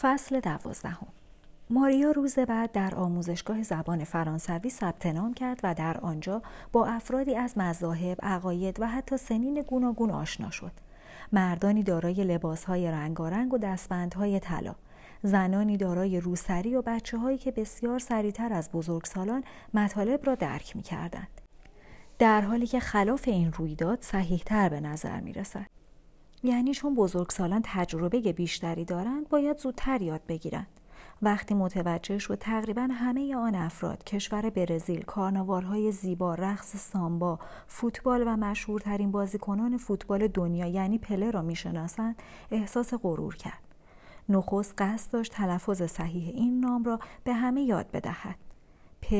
فصل 0.00 0.40
دوازدهم. 0.40 1.06
ماریا 1.70 2.10
روز 2.10 2.38
بعد 2.38 2.72
در 2.72 2.94
آموزشگاه 2.94 3.62
زبان 3.62 4.04
فرانسوی 4.04 4.70
ثبت 4.70 5.06
نام 5.06 5.34
کرد 5.34 5.60
و 5.62 5.74
در 5.74 5.98
آنجا 6.00 6.42
با 6.72 6.86
افرادی 6.86 7.34
از 7.34 7.58
مذاهب، 7.58 8.18
عقاید 8.22 8.80
و 8.80 8.86
حتی 8.86 9.16
سنین 9.16 9.62
گوناگون 9.62 10.10
آشنا 10.10 10.50
شد. 10.50 10.72
مردانی 11.32 11.82
دارای 11.82 12.24
لباسهای 12.24 12.90
رنگارنگ 12.90 13.54
و 13.54 13.58
دستبندهای 13.58 14.40
طلا، 14.40 14.74
زنانی 15.22 15.76
دارای 15.76 16.20
روسری 16.20 16.76
و 16.76 16.82
بچه 16.82 17.18
هایی 17.18 17.38
که 17.38 17.50
بسیار 17.50 17.98
سریعتر 17.98 18.52
از 18.52 18.70
بزرگسالان 18.72 19.44
مطالب 19.74 20.26
را 20.26 20.34
درک 20.34 20.76
می 20.76 20.82
کردند. 20.82 21.40
در 22.18 22.40
حالی 22.40 22.66
که 22.66 22.80
خلاف 22.80 23.28
این 23.28 23.52
رویداد 23.52 23.98
صحیحتر 24.00 24.68
به 24.68 24.80
نظر 24.80 25.20
می 25.20 25.32
رسد. 25.32 25.66
یعنی 26.42 26.74
چون 26.74 26.94
بزرگسالان 26.94 27.60
تجربه 27.64 28.32
بیشتری 28.32 28.84
دارند 28.84 29.28
باید 29.28 29.58
زودتر 29.58 30.02
یاد 30.02 30.20
بگیرند. 30.28 30.66
وقتی 31.22 31.54
متوجه 31.54 32.18
شد 32.18 32.38
تقریبا 32.38 32.88
همه 32.92 33.36
آن 33.36 33.54
افراد 33.54 34.04
کشور 34.04 34.50
برزیل 34.50 35.02
کارناوالهای 35.02 35.92
زیبا 35.92 36.34
رقص 36.34 36.76
سامبا 36.76 37.38
فوتبال 37.66 38.22
و 38.26 38.36
مشهورترین 38.36 39.10
بازیکنان 39.10 39.76
فوتبال 39.76 40.28
دنیا 40.28 40.66
یعنی 40.66 40.98
پله 40.98 41.30
را 41.30 41.42
می‌شناسند 41.42 42.22
احساس 42.50 42.94
غرور 42.94 43.36
کرد. 43.36 43.62
نخست 44.28 44.74
قصد 44.78 45.12
داشت 45.12 45.32
تلفظ 45.32 45.82
صحیح 45.82 46.28
این 46.34 46.60
نام 46.60 46.84
را 46.84 47.00
به 47.24 47.32
همه 47.32 47.62
یاد 47.62 47.90
بدهد. 47.90 48.36
پ 49.02 49.14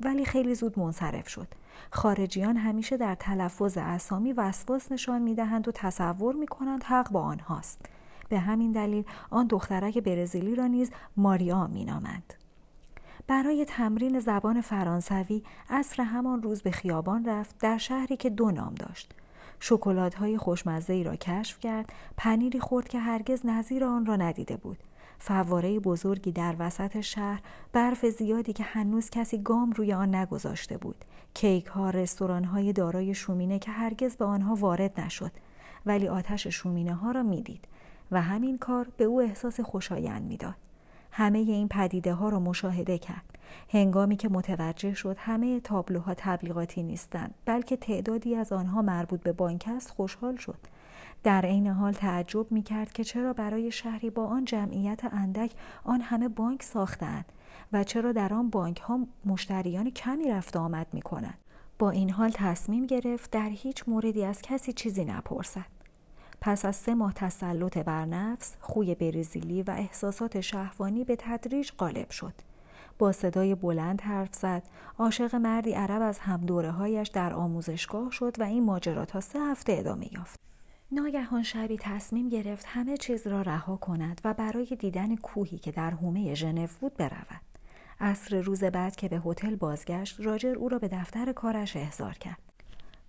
ولی 0.00 0.24
خیلی 0.24 0.54
زود 0.54 0.78
منصرف 0.78 1.28
شد. 1.28 1.48
خارجیان 1.90 2.56
همیشه 2.56 2.96
در 2.96 3.14
تلفظ 3.14 3.78
اسامی 3.80 4.32
وسواس 4.32 4.92
نشان 4.92 5.22
می‌دهند 5.22 5.68
و 5.68 5.72
تصور 5.72 6.34
می‌کنند 6.34 6.84
حق 6.84 7.10
با 7.10 7.22
آنهاست. 7.22 7.86
به 8.30 8.38
همین 8.38 8.72
دلیل 8.72 9.04
آن 9.30 9.46
دخترک 9.46 9.98
برزیلی 9.98 10.54
را 10.54 10.66
نیز 10.66 10.90
ماریا 11.16 11.66
مینامند 11.66 12.34
برای 13.30 13.64
تمرین 13.64 14.20
زبان 14.20 14.60
فرانسوی 14.60 15.42
اصر 15.68 16.02
همان 16.02 16.42
روز 16.42 16.62
به 16.62 16.70
خیابان 16.70 17.24
رفت 17.24 17.58
در 17.58 17.78
شهری 17.78 18.16
که 18.16 18.30
دو 18.30 18.50
نام 18.50 18.74
داشت. 18.74 19.14
شکلات 19.60 20.14
های 20.14 20.38
خوشمزه 20.38 20.92
ای 20.92 21.04
را 21.04 21.16
کشف 21.16 21.58
کرد 21.58 21.92
پنیری 22.16 22.60
خورد 22.60 22.88
که 22.88 22.98
هرگز 22.98 23.46
نظیر 23.46 23.84
آن 23.84 24.06
را 24.06 24.16
ندیده 24.16 24.56
بود. 24.56 24.78
فواره 25.18 25.80
بزرگی 25.80 26.32
در 26.32 26.56
وسط 26.58 27.00
شهر 27.00 27.42
برف 27.72 28.06
زیادی 28.06 28.52
که 28.52 28.62
هنوز 28.64 29.10
کسی 29.10 29.42
گام 29.42 29.72
روی 29.72 29.92
آن 29.92 30.14
نگذاشته 30.14 30.78
بود. 30.78 31.04
کیک 31.34 31.66
ها 31.66 31.90
رستوران 31.90 32.44
های 32.44 32.72
دارای 32.72 33.14
شومینه 33.14 33.58
که 33.58 33.70
هرگز 33.70 34.16
به 34.16 34.24
آنها 34.24 34.54
وارد 34.54 35.00
نشد 35.00 35.32
ولی 35.86 36.08
آتش 36.08 36.46
شومینه 36.46 36.94
ها 36.94 37.10
را 37.10 37.22
می‌دید. 37.22 37.68
و 38.12 38.22
همین 38.22 38.58
کار 38.58 38.88
به 38.96 39.04
او 39.04 39.20
احساس 39.20 39.60
خوشایند 39.60 40.28
می‌داد 40.28 40.54
همه 41.12 41.38
این 41.38 41.68
پدیده 41.68 42.14
ها 42.14 42.28
را 42.28 42.40
مشاهده 42.40 42.98
کرد 42.98 43.38
هنگامی 43.68 44.16
که 44.16 44.28
متوجه 44.28 44.94
شد 44.94 45.16
همه 45.18 45.60
تابلوها 45.60 46.14
تبلیغاتی 46.14 46.82
نیستند 46.82 47.34
بلکه 47.44 47.76
تعدادی 47.76 48.36
از 48.36 48.52
آنها 48.52 48.82
مربوط 48.82 49.22
به 49.22 49.32
بانک 49.32 49.64
است 49.76 49.90
خوشحال 49.90 50.36
شد 50.36 50.58
در 51.22 51.46
عین 51.46 51.66
حال 51.66 51.92
تعجب 51.92 52.52
می 52.52 52.62
کرد 52.62 52.92
که 52.92 53.04
چرا 53.04 53.32
برای 53.32 53.70
شهری 53.70 54.10
با 54.10 54.26
آن 54.26 54.44
جمعیت 54.44 55.00
اندک 55.04 55.52
آن 55.84 56.00
همه 56.00 56.28
بانک 56.28 56.62
ساختند 56.62 57.24
و 57.72 57.84
چرا 57.84 58.12
در 58.12 58.34
آن 58.34 58.50
بانک 58.50 58.80
ها 58.80 58.98
مشتریان 59.24 59.90
کمی 59.90 60.30
رفت 60.30 60.56
آمد 60.56 60.86
می 60.92 61.02
کنند. 61.02 61.38
با 61.78 61.90
این 61.90 62.10
حال 62.10 62.30
تصمیم 62.34 62.86
گرفت 62.86 63.30
در 63.30 63.48
هیچ 63.48 63.84
موردی 63.86 64.24
از 64.24 64.42
کسی 64.42 64.72
چیزی 64.72 65.04
نپرسد. 65.04 65.79
پس 66.40 66.64
از 66.64 66.76
سه 66.76 66.94
ماه 66.94 67.12
تسلط 67.12 67.78
بر 67.78 68.04
نفس، 68.04 68.56
خوی 68.60 68.94
بریزیلی 68.94 69.62
و 69.62 69.70
احساسات 69.70 70.40
شهوانی 70.40 71.04
به 71.04 71.16
تدریج 71.16 71.70
غالب 71.78 72.10
شد. 72.10 72.34
با 72.98 73.12
صدای 73.12 73.54
بلند 73.54 74.00
حرف 74.00 74.34
زد. 74.34 74.62
عاشق 74.98 75.34
مردی 75.34 75.72
عرب 75.72 76.02
از 76.02 76.18
همدوره 76.18 76.70
هایش 76.70 77.08
در 77.08 77.32
آموزشگاه 77.32 78.10
شد 78.10 78.40
و 78.40 78.42
این 78.42 78.64
ماجرا 78.64 79.04
تا 79.04 79.20
سه 79.20 79.38
هفته 79.38 79.72
ادامه 79.72 80.14
یافت. 80.14 80.40
ناگهان 80.92 81.42
شبی 81.42 81.78
تصمیم 81.80 82.28
گرفت 82.28 82.66
همه 82.68 82.96
چیز 82.96 83.26
را 83.26 83.42
رها 83.42 83.76
کند 83.76 84.20
و 84.24 84.34
برای 84.34 84.66
دیدن 84.66 85.16
کوهی 85.16 85.58
که 85.58 85.72
در 85.72 85.90
حومه 85.90 86.34
ژنو 86.34 86.66
بود 86.80 86.96
برود. 86.96 87.40
عصر 88.00 88.40
روز 88.40 88.64
بعد 88.64 88.96
که 88.96 89.08
به 89.08 89.22
هتل 89.26 89.56
بازگشت 89.56 90.20
راجر 90.20 90.54
او 90.58 90.68
را 90.68 90.78
به 90.78 90.88
دفتر 90.88 91.32
کارش 91.32 91.76
احضار 91.76 92.14
کرد. 92.14 92.49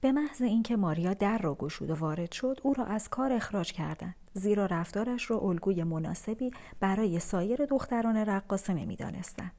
به 0.01 0.11
محض 0.11 0.41
اینکه 0.41 0.75
ماریا 0.75 1.13
در 1.13 1.37
را 1.37 1.55
گشود 1.55 1.89
و 1.89 1.95
وارد 1.95 2.31
شد 2.31 2.59
او 2.63 2.73
را 2.73 2.85
از 2.85 3.09
کار 3.09 3.33
اخراج 3.33 3.71
کردند. 3.71 4.15
زیرا 4.33 4.65
رفتارش 4.65 5.31
را 5.31 5.39
الگوی 5.39 5.83
مناسبی 5.83 6.51
برای 6.79 7.19
سایر 7.19 7.65
دختران 7.65 8.17
رقاصه 8.17 8.73
نمی‌دانستند. 8.73 9.51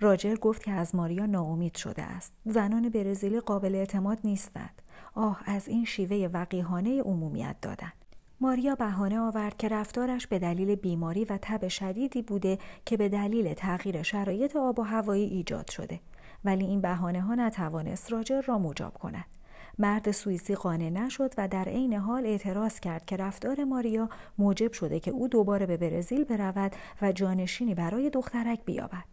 راجر 0.00 0.34
گفت 0.34 0.62
که 0.64 0.70
از 0.70 0.94
ماریا 0.94 1.26
ناامید 1.26 1.76
شده 1.76 2.02
است. 2.02 2.32
زنان 2.44 2.88
برزیلی 2.88 3.40
قابل 3.40 3.74
اعتماد 3.74 4.18
نیستند. 4.24 4.82
آه 5.14 5.40
از 5.44 5.68
این 5.68 5.84
شیوه 5.84 6.28
وقیحانه 6.32 7.02
عمومیت 7.02 7.56
دادن 7.62 7.92
ماریا 8.40 8.74
بهانه 8.74 9.20
آورد 9.20 9.56
که 9.56 9.68
رفتارش 9.68 10.26
به 10.26 10.38
دلیل 10.38 10.74
بیماری 10.74 11.24
و 11.24 11.38
تب 11.42 11.68
شدیدی 11.68 12.22
بوده 12.22 12.58
که 12.84 12.96
به 12.96 13.08
دلیل 13.08 13.54
تغییر 13.54 14.02
شرایط 14.02 14.56
آب 14.56 14.78
و 14.78 14.82
هوایی 14.82 15.24
ایجاد 15.24 15.70
شده. 15.70 16.00
ولی 16.44 16.64
این 16.64 16.80
بهانه 16.80 17.20
ها 17.20 17.34
نتوانست 17.34 18.12
راجر 18.12 18.40
را 18.40 18.58
مجاب 18.58 18.94
کند. 18.94 19.35
مرد 19.78 20.10
سوئیسی 20.10 20.54
قانع 20.54 20.88
نشد 20.88 21.34
و 21.38 21.48
در 21.48 21.64
عین 21.64 21.92
حال 21.94 22.26
اعتراض 22.26 22.80
کرد 22.80 23.04
که 23.04 23.16
رفتار 23.16 23.64
ماریا 23.64 24.08
موجب 24.38 24.72
شده 24.72 25.00
که 25.00 25.10
او 25.10 25.28
دوباره 25.28 25.66
به 25.66 25.76
برزیل 25.76 26.24
برود 26.24 26.72
و 27.02 27.12
جانشینی 27.12 27.74
برای 27.74 28.10
دخترک 28.10 28.64
بیابد. 28.64 29.04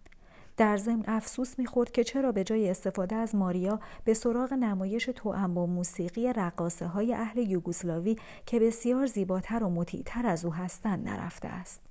در 0.58 0.78
ضمن 0.78 1.04
افسوس 1.08 1.60
می‌خورد 1.60 1.92
که 1.92 2.04
چرا 2.04 2.32
به 2.32 2.44
جای 2.44 2.70
استفاده 2.70 3.16
از 3.16 3.36
ماریا 3.36 3.80
به 4.06 4.14
سراغ 4.14 4.54
نمایش 4.54 5.06
توأم 5.06 5.54
با 5.54 5.66
موسیقی 5.66 6.34
رقاصه 6.34 6.88
های 6.88 7.14
اهل 7.14 7.38
یوگسلاوی 7.38 8.16
که 8.46 8.60
بسیار 8.60 9.06
زیباتر 9.06 9.64
و 9.64 9.70
مطیعتر 9.70 10.28
از 10.28 10.46
او 10.46 10.54
هستند 10.54 11.08
نرفته 11.10 11.48
است. 11.48 11.82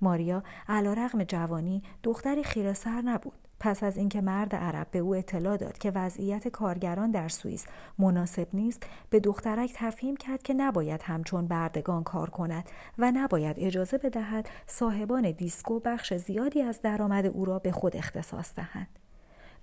ماریا 0.00 0.42
علیرغم 0.68 1.24
جوانی 1.24 1.82
دختری 2.02 2.42
خیره 2.44 2.72
سر 2.72 3.02
نبود. 3.02 3.47
پس 3.60 3.82
از 3.82 3.96
اینکه 3.96 4.20
مرد 4.20 4.54
عرب 4.54 4.86
به 4.90 4.98
او 4.98 5.14
اطلاع 5.14 5.56
داد 5.56 5.78
که 5.78 5.90
وضعیت 5.90 6.48
کارگران 6.48 7.10
در 7.10 7.28
سوئیس 7.28 7.66
مناسب 7.98 8.48
نیست 8.52 8.82
به 9.10 9.20
دخترک 9.20 9.72
تفهیم 9.74 10.16
کرد 10.16 10.42
که 10.42 10.54
نباید 10.54 11.02
همچون 11.02 11.46
بردگان 11.46 12.04
کار 12.04 12.30
کند 12.30 12.68
و 12.98 13.12
نباید 13.14 13.56
اجازه 13.58 13.98
بدهد 13.98 14.48
صاحبان 14.66 15.30
دیسکو 15.30 15.80
بخش 15.80 16.14
زیادی 16.14 16.62
از 16.62 16.82
درآمد 16.82 17.26
او 17.26 17.44
را 17.44 17.58
به 17.58 17.72
خود 17.72 17.96
اختصاص 17.96 18.54
دهند. 18.54 18.98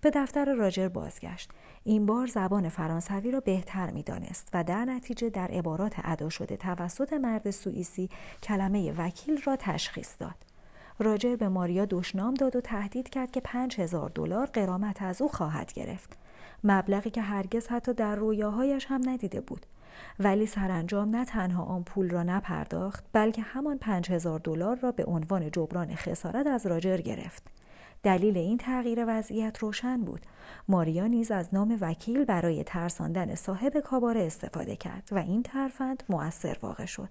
به 0.02 0.12
دفتر 0.16 0.54
راجر 0.54 0.88
بازگشت. 0.88 1.52
این 1.84 2.06
بار 2.06 2.28
زبان 2.28 2.70
فرانسوی 2.70 3.32
را 3.32 3.40
بهتر 3.40 3.92
می‌دانست 3.92 4.50
و 4.54 4.64
در 4.64 4.86
نتیجه 4.86 5.30
در 5.30 5.48
عبارات 5.48 5.94
ادا 6.04 6.30
شده 6.30 6.58
توسط 6.58 7.14
مرد 7.14 7.52
سوئیسی 7.52 8.10
کلمه 8.44 8.94
وکیل 8.98 9.42
را 9.42 9.56
تشخیص 9.56 10.16
داد. 10.20 10.55
راجر 11.00 11.36
به 11.36 11.50
ماریا 11.50 11.86
دشنام 11.86 12.34
داد 12.34 12.56
و 12.56 12.62
تهدید 12.62 13.10
کرد 13.10 13.32
که 13.32 13.42
پنج 13.42 13.80
هزار 13.80 14.12
دلار 14.16 14.46
قرامت 14.46 15.02
از 15.02 15.22
او 15.22 15.28
خواهد 15.28 15.74
گرفت. 15.74 16.18
مبلغی 16.64 17.10
که 17.10 17.22
هرگز 17.22 17.68
حتی 17.68 17.94
در 17.94 18.16
رویاهایش 18.16 18.86
هم 18.90 19.10
ندیده 19.10 19.42
بود. 19.42 19.66
ولی 20.20 20.46
سرانجام 20.46 21.16
نه 21.16 21.26
تنها 21.26 21.64
آن 21.64 21.84
پول 21.84 22.10
را 22.10 22.24
نپرداخت 22.24 23.04
بلکه 23.14 23.42
همان 23.42 23.78
پنج 23.78 24.12
هزار 24.12 24.40
دلار 24.40 24.80
را 24.80 24.92
به 24.92 25.06
عنوان 25.06 25.52
جبران 25.52 25.96
خسارت 25.96 26.48
از 26.48 26.68
راجر 26.68 26.98
گرفت. 26.98 27.44
دلیل 28.04 28.38
این 28.38 28.58
تغییر 28.58 29.06
وضعیت 29.08 29.58
روشن 29.58 30.02
بود. 30.02 30.26
ماریا 30.68 31.08
نیز 31.08 31.32
از 31.32 31.54
نام 31.54 31.78
وکیل 31.82 32.26
برای 32.26 32.64
ترساندن 32.64 33.36
صاحب 33.36 33.80
کاباره 33.80 34.26
استفاده 34.26 34.76
کرد 34.76 35.10
و 35.12 35.18
این 35.18 35.44
ترفند 35.44 36.04
مؤثر 36.10 36.58
واقع 36.62 36.86
شد. 36.86 37.10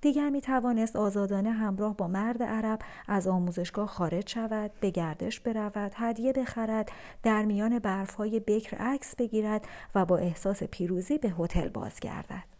دیگر 0.00 0.30
می 0.30 0.40
توانست 0.40 0.96
آزادانه 0.96 1.50
همراه 1.50 1.96
با 1.96 2.08
مرد 2.08 2.42
عرب 2.42 2.78
از 3.08 3.26
آموزشگاه 3.26 3.86
خارج 3.88 4.28
شود، 4.28 4.70
به 4.80 4.90
گردش 4.90 5.40
برود، 5.40 5.92
هدیه 5.94 6.32
بخرد، 6.32 6.92
در 7.22 7.44
میان 7.44 7.78
برفهای 7.78 8.40
بکر 8.40 8.76
عکس 8.76 9.16
بگیرد 9.16 9.64
و 9.94 10.04
با 10.04 10.16
احساس 10.16 10.62
پیروزی 10.62 11.18
به 11.18 11.34
هتل 11.38 11.68
بازگردد. 11.68 12.58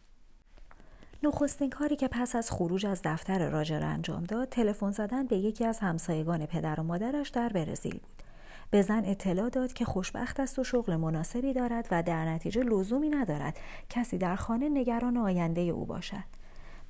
نخستین 1.22 1.70
کاری 1.70 1.96
که 1.96 2.08
پس 2.08 2.36
از 2.36 2.50
خروج 2.50 2.86
از 2.86 3.00
دفتر 3.04 3.48
راجر 3.48 3.82
انجام 3.82 4.24
داد 4.24 4.48
تلفن 4.48 4.90
زدن 4.90 5.26
به 5.26 5.36
یکی 5.36 5.64
از 5.64 5.78
همسایگان 5.78 6.46
پدر 6.46 6.80
و 6.80 6.82
مادرش 6.82 7.28
در 7.28 7.48
برزیل 7.48 7.92
بود 7.92 8.22
به 8.70 8.82
زن 8.82 9.04
اطلاع 9.04 9.48
داد 9.48 9.72
که 9.72 9.84
خوشبخت 9.84 10.40
است 10.40 10.58
و 10.58 10.64
شغل 10.64 10.96
مناسبی 10.96 11.52
دارد 11.52 11.88
و 11.90 12.02
در 12.02 12.24
نتیجه 12.24 12.62
لزومی 12.62 13.08
ندارد 13.08 13.58
کسی 13.90 14.18
در 14.18 14.36
خانه 14.36 14.68
نگران 14.68 15.16
آینده 15.16 15.60
او 15.60 15.86
باشد 15.86 16.37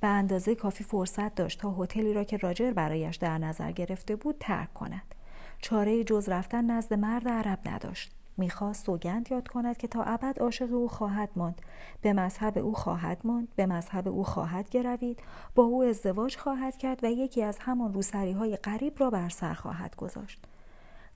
به 0.01 0.07
اندازه 0.07 0.55
کافی 0.55 0.83
فرصت 0.83 1.35
داشت 1.35 1.59
تا 1.59 1.71
هتلی 1.71 2.13
را 2.13 2.23
که 2.23 2.37
راجر 2.37 2.71
برایش 2.71 3.15
در 3.15 3.37
نظر 3.37 3.71
گرفته 3.71 4.15
بود 4.15 4.35
ترک 4.39 4.73
کند. 4.73 5.15
چاره 5.61 6.03
جز 6.03 6.29
رفتن 6.29 6.65
نزد 6.65 6.93
مرد 6.93 7.27
عرب 7.27 7.59
نداشت. 7.65 8.11
می‌خواست 8.37 8.85
سوگند 8.85 9.31
یاد 9.31 9.47
کند 9.47 9.77
که 9.77 9.87
تا 9.87 10.03
ابد 10.03 10.39
عاشق 10.39 10.73
او 10.73 10.87
خواهد 10.87 11.29
ماند. 11.35 11.61
به 12.01 12.13
مذهب 12.13 12.57
او 12.57 12.73
خواهد 12.73 13.21
ماند. 13.23 13.47
به 13.55 13.65
مذهب 13.65 14.07
او 14.07 14.23
خواهد 14.23 14.69
گروید. 14.69 15.19
با 15.55 15.63
او 15.63 15.83
ازدواج 15.83 16.37
خواهد 16.37 16.77
کرد 16.77 17.03
و 17.03 17.07
یکی 17.07 17.43
از 17.43 17.57
همان 17.59 17.93
روسری 17.93 18.31
های 18.31 18.55
غریب 18.55 18.93
را 18.97 19.09
بر 19.09 19.29
سر 19.29 19.53
خواهد 19.53 19.95
گذاشت. 19.95 20.39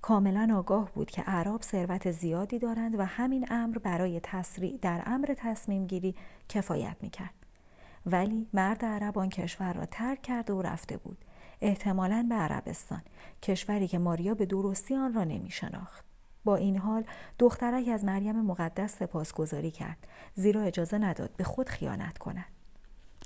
کاملا 0.02 0.56
آگاه 0.58 0.92
بود 0.96 1.12
که 1.12 1.24
اعراب 1.28 1.62
ثروت 1.62 2.12
زیادی 2.12 2.60
دارند 2.60 3.00
و 3.00 3.06
همین 3.06 3.46
امر 3.50 3.78
برای 3.78 4.20
تسریع 4.24 4.80
در 4.82 5.04
امر 5.06 5.34
تصمیم 5.38 5.88
گیری 5.88 6.16
کفایت 6.50 6.96
می‌کرد. 7.02 7.43
ولی 8.06 8.48
مرد 8.54 8.86
عرب 8.86 9.18
آن 9.18 9.30
کشور 9.30 9.74
را 9.74 9.86
ترک 9.86 10.22
کرده 10.22 10.54
و 10.54 10.62
رفته 10.62 10.98
بود. 10.98 11.18
احتمالا 11.62 12.26
به 12.30 12.36
عربستان 12.36 13.02
کشوری 13.42 13.88
که 13.88 13.98
ماریا 13.98 14.34
به 14.34 14.46
درستی 14.46 14.96
آن 14.96 15.14
را 15.14 15.24
نمی 15.24 15.52
شناخت. 15.52 16.06
با 16.44 16.56
این 16.56 16.78
حال 16.78 17.04
دخترک 17.40 17.88
از 17.88 18.06
مریم 18.06 18.42
مقدس 18.42 18.96
سپاسگزاری 18.96 19.72
کرد 19.72 20.08
زیرا 20.36 20.62
اجازه 20.62 20.98
نداد 20.98 21.30
به 21.38 21.44
خود 21.44 21.70
خیانت 21.70 22.18
کند. 22.18 22.46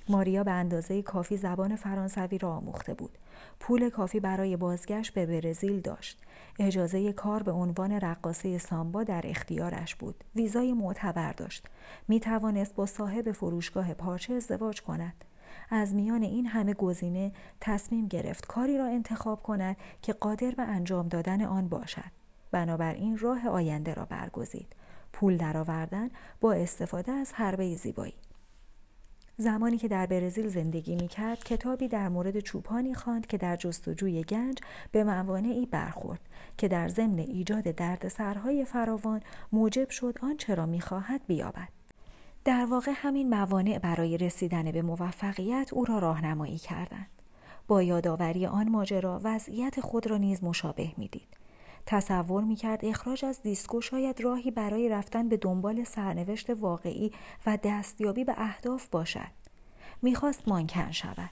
ماریا 0.10 0.44
به 0.44 0.52
اندازه 0.52 1.02
کافی 1.02 1.38
زبان 1.38 1.76
فرانسوی 1.76 2.38
را 2.38 2.52
آموخته 2.52 2.94
بود. 2.94 3.18
پول 3.60 3.90
کافی 3.90 4.20
برای 4.20 4.58
بازگشت 4.58 5.14
به 5.14 5.26
برزیل 5.26 5.82
داشت. 5.82 6.22
اجازه 6.60 7.14
کار 7.14 7.44
به 7.44 7.52
عنوان 7.52 7.92
رقاصه 7.92 8.58
سامبا 8.58 9.04
در 9.04 9.22
اختیارش 9.26 9.96
بود. 9.96 10.24
ویزای 10.36 10.74
معتبر 10.74 11.32
داشت. 11.32 11.66
می 12.08 12.20
توانست 12.20 12.76
با 12.76 12.86
صاحب 12.86 13.32
فروشگاه 13.32 13.94
پارچه 13.94 14.34
ازدواج 14.34 14.82
کند. 14.82 15.26
از 15.70 15.96
میان 15.96 16.24
این 16.24 16.46
همه 16.46 16.74
گزینه 16.74 17.32
تصمیم 17.62 18.08
گرفت 18.08 18.46
کاری 18.48 18.78
را 18.78 18.86
انتخاب 18.86 19.44
کند 19.44 19.78
که 20.02 20.14
قادر 20.14 20.52
به 20.52 20.64
انجام 20.64 21.08
دادن 21.08 21.42
آن 21.42 21.70
باشد. 21.70 22.12
بنابراین 22.52 23.18
راه 23.18 23.48
آینده 23.48 23.94
را 23.94 24.06
برگزید. 24.06 24.76
پول 25.14 25.38
درآوردن 25.38 26.10
با 26.42 26.54
استفاده 26.54 27.12
از 27.12 27.34
حربه 27.34 27.76
زیبایی. 27.76 28.14
زمانی 29.40 29.78
که 29.78 29.88
در 29.88 30.06
برزیل 30.06 30.48
زندگی 30.48 30.96
می 30.96 31.08
کرد 31.08 31.44
کتابی 31.44 31.88
در 31.88 32.10
مورد 32.10 32.40
چوپانی 32.40 32.94
خواند 32.94 33.28
که 33.28 33.38
در 33.38 33.56
جستجوی 33.56 34.24
گنج 34.24 34.58
به 34.92 35.04
موانعی 35.04 35.66
برخورد 35.66 36.20
که 36.58 36.68
در 36.68 36.88
ضمن 36.88 37.20
ایجاد 37.20 37.64
دردسرهای 37.64 38.66
فراوان 38.66 39.22
موجب 39.52 39.90
شد 39.90 40.18
آنچه 40.22 40.56
را 40.56 40.66
می‌خواهد 40.66 41.22
بیابد. 41.28 41.68
در 42.46 42.66
واقع 42.66 42.92
همین 42.96 43.30
موانع 43.30 43.80
برای 43.80 44.18
رسیدن 44.18 44.72
به 44.72 44.82
موفقیت 44.82 45.74
او 45.74 45.86
را 45.86 46.00
راهنمایی 46.00 46.58
کردند. 46.58 47.10
با 47.68 47.84
یادآوری 47.84 48.46
آن 48.46 48.70
ماجرا 48.70 49.22
وضعیت 49.24 49.80
خود 49.82 50.08
را 50.08 50.18
نیز 50.18 50.44
مشابه 50.44 50.92
می‌دید. 50.98 51.47
تصور 51.90 52.44
می‌کرد 52.44 52.86
اخراج 52.86 53.26
از 53.26 53.42
دیسکو 53.42 53.82
شاید 53.82 54.22
راهی 54.22 54.52
برای 54.52 54.90
رفتن 54.90 55.30
به 55.30 55.38
دنبال 55.38 55.84
سرنوشت 55.84 56.50
واقعی 56.50 57.12
و 57.46 57.58
دستیابی 57.64 58.24
به 58.24 58.34
اهداف 58.38 58.88
باشد. 58.88 59.32
می‌خواست 60.02 60.48
مانکن 60.48 60.92
شود. 60.92 61.30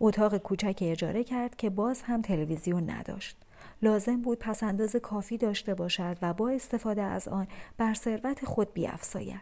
اتاق 0.00 0.36
کوچک 0.36 0.78
اجاره 0.82 1.24
کرد 1.24 1.56
که 1.56 1.70
باز 1.70 2.02
هم 2.02 2.22
تلویزیون 2.22 2.90
نداشت. 2.90 3.36
لازم 3.82 4.22
بود 4.22 4.38
پسنداز 4.38 4.96
کافی 4.96 5.38
داشته 5.38 5.74
باشد 5.74 6.16
و 6.22 6.34
با 6.34 6.48
استفاده 6.48 7.02
از 7.02 7.28
آن 7.28 7.46
بر 7.76 7.94
ثروت 7.94 8.44
خود 8.44 8.74
بیافزاید. 8.74 9.40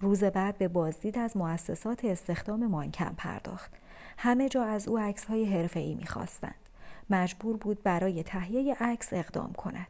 روز 0.00 0.24
بعد 0.24 0.58
به 0.58 0.68
بازدید 0.68 1.18
از 1.18 1.36
مؤسسات 1.36 2.04
استخدام 2.04 2.66
مانکن 2.66 3.14
پرداخت. 3.16 3.72
همه 4.18 4.48
جا 4.48 4.64
از 4.64 4.88
او 4.88 4.98
عکس 4.98 5.24
های 5.24 5.44
حرفه 5.44 5.94
می‌خواستند. 5.98 6.67
مجبور 7.10 7.56
بود 7.56 7.82
برای 7.82 8.22
تهیه 8.22 8.76
عکس 8.80 9.12
اقدام 9.12 9.52
کند 9.52 9.86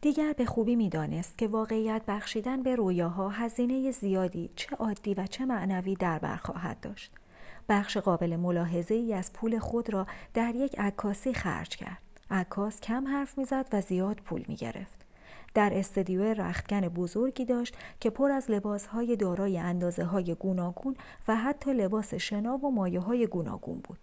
دیگر 0.00 0.32
به 0.32 0.44
خوبی 0.44 0.76
می‌دانست 0.76 1.38
که 1.38 1.48
واقعیت 1.48 2.02
بخشیدن 2.08 2.62
به 2.62 2.76
رویاها 2.76 3.28
هزینه 3.28 3.90
زیادی 3.90 4.50
چه 4.56 4.76
عادی 4.76 5.14
و 5.14 5.26
چه 5.26 5.44
معنوی 5.44 5.94
در 5.94 6.18
بر 6.18 6.36
خواهد 6.36 6.80
داشت 6.80 7.12
بخش 7.68 7.96
قابل 7.96 8.36
ملاحظه 8.36 8.94
ای 8.94 9.14
از 9.14 9.32
پول 9.32 9.58
خود 9.58 9.92
را 9.92 10.06
در 10.34 10.54
یک 10.54 10.78
عکاسی 10.78 11.34
خرج 11.34 11.68
کرد 11.68 12.02
عکاس 12.30 12.80
کم 12.80 13.08
حرف 13.08 13.38
می‌زد 13.38 13.66
و 13.72 13.80
زیاد 13.80 14.16
پول 14.16 14.44
می 14.48 14.56
گرفت. 14.56 15.00
در 15.54 15.70
استدیو 15.74 16.22
رختکن 16.22 16.80
بزرگی 16.80 17.44
داشت 17.44 17.76
که 18.00 18.10
پر 18.10 18.30
از 18.30 18.50
لباسهای 18.50 19.16
دارای 19.16 19.58
اندازه 19.58 20.04
های 20.04 20.34
گوناگون 20.34 20.96
و 21.28 21.36
حتی 21.36 21.72
لباس 21.72 22.14
شنا 22.14 22.56
و 22.56 22.70
مایه 22.70 23.00
های 23.00 23.26
گوناگون 23.26 23.80
بود. 23.84 23.98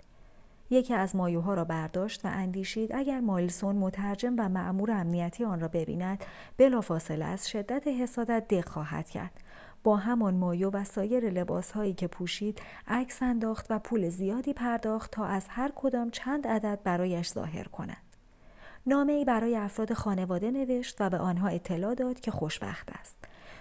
یکی 0.70 0.94
از 0.94 1.16
مایه 1.16 1.40
ها 1.40 1.54
را 1.54 1.66
برداشت 1.66 2.26
و 2.26 2.28
اندیشید 2.28 2.96
اگر 2.96 3.20
مایلسون 3.20 3.76
مترجم 3.76 4.36
و 4.38 4.50
معمور 4.50 4.92
امنیتی 4.92 5.44
آن 5.44 5.60
را 5.60 5.68
ببیند 5.68 6.26
بلافاصله 6.58 7.26
از 7.26 7.50
شدت 7.50 7.88
حسادت 7.88 8.48
دق 8.48 8.70
خواهد 8.70 9.10
کرد. 9.10 9.42
با 9.84 9.96
همان 9.96 10.34
مایو 10.34 10.70
و 10.70 10.84
سایر 10.84 11.30
لباس 11.30 11.72
هایی 11.72 11.94
که 11.94 12.08
پوشید 12.08 12.62
عکس 12.88 13.24
انداخت 13.24 13.66
و 13.70 13.80
پول 13.80 14.10
زیادی 14.10 14.54
پرداخت 14.54 15.12
تا 15.12 15.26
از 15.26 15.46
هر 15.50 15.72
کدام 15.76 16.10
چند 16.10 16.48
عدد 16.48 16.80
برایش 16.84 17.30
ظاهر 17.30 17.64
کند. 17.64 17.98
نامه 18.86 19.14
ای 19.14 19.26
برای 19.26 19.56
افراد 19.56 19.94
خانواده 19.94 20.52
نوشت 20.52 21.02
و 21.02 21.10
به 21.10 21.18
آنها 21.18 21.48
اطلاع 21.48 21.96
داد 21.96 22.20
که 22.20 22.32
خوشبخت 22.32 22.90
است. 23.00 23.16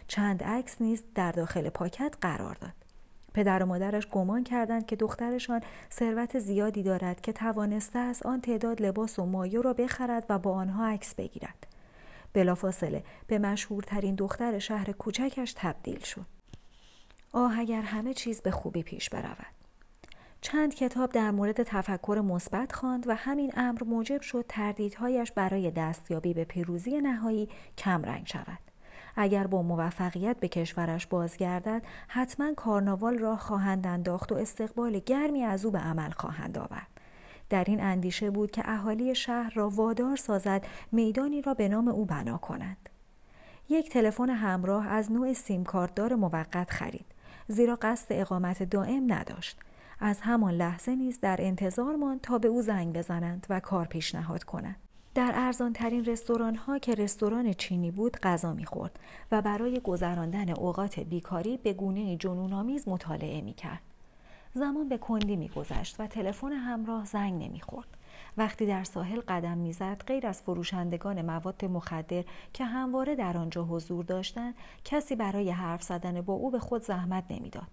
چند 0.08 0.42
عکس 0.42 0.80
نیز 0.80 1.04
در 1.14 1.32
داخل 1.32 1.68
پاکت 1.68 2.14
قرار 2.20 2.54
داد. 2.54 2.85
پدر 3.36 3.62
و 3.62 3.66
مادرش 3.66 4.06
گمان 4.06 4.44
کردند 4.44 4.86
که 4.86 4.96
دخترشان 4.96 5.60
ثروت 5.92 6.38
زیادی 6.38 6.82
دارد 6.82 7.20
که 7.20 7.32
توانسته 7.32 7.98
از 7.98 8.22
آن 8.22 8.40
تعداد 8.40 8.82
لباس 8.82 9.18
و 9.18 9.26
مایو 9.26 9.62
را 9.62 9.72
بخرد 9.72 10.26
و 10.28 10.38
با 10.38 10.52
آنها 10.52 10.86
عکس 10.86 11.14
بگیرد. 11.14 11.66
بلافاصله 12.32 13.04
به 13.26 13.38
مشهورترین 13.38 14.14
دختر 14.14 14.58
شهر 14.58 14.92
کوچکش 14.92 15.54
تبدیل 15.56 15.98
شد. 16.00 16.26
آه 17.32 17.58
اگر 17.58 17.82
همه 17.82 18.14
چیز 18.14 18.40
به 18.42 18.50
خوبی 18.50 18.82
پیش 18.82 19.10
برود. 19.10 19.54
چند 20.40 20.74
کتاب 20.74 21.12
در 21.12 21.30
مورد 21.30 21.62
تفکر 21.62 22.22
مثبت 22.24 22.72
خواند 22.72 23.08
و 23.08 23.14
همین 23.14 23.52
امر 23.56 23.84
موجب 23.84 24.20
شد 24.20 24.44
تردیدهایش 24.48 25.32
برای 25.32 25.70
دستیابی 25.70 26.34
به 26.34 26.44
پیروزی 26.44 27.00
نهایی 27.00 27.48
کمرنگ 27.78 28.26
شود. 28.26 28.58
اگر 29.16 29.46
با 29.46 29.62
موفقیت 29.62 30.36
به 30.40 30.48
کشورش 30.48 31.06
بازگردد 31.06 31.82
حتما 32.08 32.54
کارناوال 32.54 33.18
را 33.18 33.36
خواهند 33.36 33.86
انداخت 33.86 34.32
و 34.32 34.34
استقبال 34.34 34.98
گرمی 34.98 35.42
از 35.42 35.64
او 35.64 35.70
به 35.70 35.78
عمل 35.78 36.10
خواهند 36.10 36.58
آورد. 36.58 37.00
در 37.50 37.64
این 37.66 37.80
اندیشه 37.80 38.30
بود 38.30 38.50
که 38.50 38.62
اهالی 38.64 39.14
شهر 39.14 39.52
را 39.54 39.68
وادار 39.68 40.16
سازد 40.16 40.66
میدانی 40.92 41.42
را 41.42 41.54
به 41.54 41.68
نام 41.68 41.88
او 41.88 42.04
بنا 42.04 42.38
کنند 42.38 42.88
یک 43.68 43.90
تلفن 43.90 44.30
همراه 44.30 44.88
از 44.88 45.12
نوع 45.12 45.32
سیم 45.32 45.64
کارتدار 45.64 46.14
موقت 46.14 46.70
خرید 46.70 47.06
زیرا 47.48 47.78
قصد 47.82 48.06
اقامت 48.10 48.62
دائم 48.62 49.12
نداشت. 49.12 49.58
از 50.00 50.20
همان 50.20 50.54
لحظه 50.54 50.94
نیز 50.94 51.20
در 51.20 51.36
انتظار 51.40 51.96
ماند 51.96 52.20
تا 52.20 52.38
به 52.38 52.48
او 52.48 52.62
زنگ 52.62 52.96
بزنند 52.96 53.46
و 53.50 53.60
کار 53.60 53.86
پیشنهاد 53.86 54.44
کنند 54.44 54.85
در 55.16 55.32
ارزان 55.34 55.72
ترین 55.72 56.04
رستوران 56.04 56.54
ها 56.54 56.78
که 56.78 56.94
رستوران 56.94 57.52
چینی 57.52 57.90
بود 57.90 58.16
غذا 58.16 58.52
می‌خورد 58.52 58.98
و 59.32 59.42
برای 59.42 59.80
گذراندن 59.80 60.50
اوقات 60.50 61.00
بیکاری 61.00 61.56
به 61.56 61.72
گونه 61.72 62.16
جنونآمیز 62.16 62.88
مطالعه 62.88 63.40
می‌کرد. 63.40 63.80
زمان 64.54 64.88
به 64.88 64.98
کندی 64.98 65.36
میگذشت 65.36 65.96
و 65.98 66.06
تلفن 66.06 66.52
همراه 66.52 67.04
زنگ 67.04 67.44
نمی‌خورد. 67.44 67.88
وقتی 68.36 68.66
در 68.66 68.84
ساحل 68.84 69.20
قدم 69.28 69.58
می‌زد 69.58 70.02
غیر 70.06 70.26
از 70.26 70.42
فروشندگان 70.42 71.22
مواد 71.22 71.64
مخدر 71.64 72.24
که 72.52 72.64
همواره 72.64 73.14
در 73.14 73.36
آنجا 73.36 73.64
حضور 73.64 74.04
داشتند 74.04 74.54
کسی 74.84 75.16
برای 75.16 75.50
حرف 75.50 75.82
زدن 75.82 76.20
با 76.20 76.34
او 76.34 76.50
به 76.50 76.58
خود 76.58 76.82
زحمت 76.82 77.24
نمی‌داد 77.30 77.68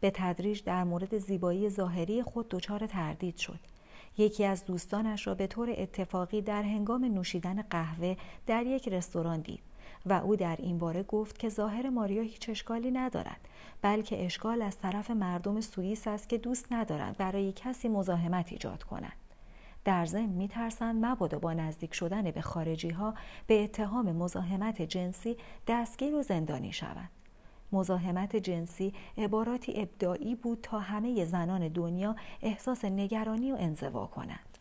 به 0.00 0.10
تدریج 0.14 0.62
در 0.64 0.84
مورد 0.84 1.18
زیبایی 1.18 1.70
ظاهری 1.70 2.22
خود 2.22 2.48
دچار 2.48 2.86
تردید 2.86 3.36
شد 3.36 3.58
یکی 4.18 4.44
از 4.44 4.64
دوستانش 4.64 5.26
را 5.26 5.34
به 5.34 5.46
طور 5.46 5.74
اتفاقی 5.76 6.42
در 6.42 6.62
هنگام 6.62 7.04
نوشیدن 7.04 7.62
قهوه 7.62 8.16
در 8.46 8.66
یک 8.66 8.88
رستوران 8.88 9.40
دید 9.40 9.60
و 10.06 10.12
او 10.12 10.36
در 10.36 10.56
این 10.58 10.78
باره 10.78 11.02
گفت 11.02 11.38
که 11.38 11.48
ظاهر 11.48 11.90
ماریا 11.90 12.22
هیچ 12.22 12.48
اشکالی 12.48 12.90
ندارد 12.90 13.48
بلکه 13.82 14.24
اشکال 14.24 14.62
از 14.62 14.78
طرف 14.78 15.10
مردم 15.10 15.60
سوئیس 15.60 16.08
است 16.08 16.28
که 16.28 16.38
دوست 16.38 16.72
ندارند 16.72 17.16
برای 17.16 17.52
کسی 17.52 17.88
مزاحمت 17.88 18.52
ایجاد 18.52 18.82
کنند. 18.82 19.16
در 19.84 20.06
ضمن 20.06 20.26
میترسند 20.26 21.04
مبادا 21.04 21.38
با 21.38 21.52
نزدیک 21.52 21.94
شدن 21.94 22.30
به 22.30 22.40
خارجی 22.40 22.90
ها 22.90 23.14
به 23.46 23.64
اتهام 23.64 24.12
مزاحمت 24.12 24.82
جنسی 24.82 25.36
دستگیر 25.68 26.14
و 26.14 26.22
زندانی 26.22 26.72
شوند. 26.72 27.10
مزاحمت 27.72 28.36
جنسی 28.36 28.94
عباراتی 29.18 29.72
ابداعی 29.82 30.34
بود 30.34 30.58
تا 30.62 30.78
همه 30.78 31.24
زنان 31.24 31.68
دنیا 31.68 32.16
احساس 32.42 32.84
نگرانی 32.84 33.52
و 33.52 33.56
انزوا 33.58 34.06
کنند. 34.06 34.55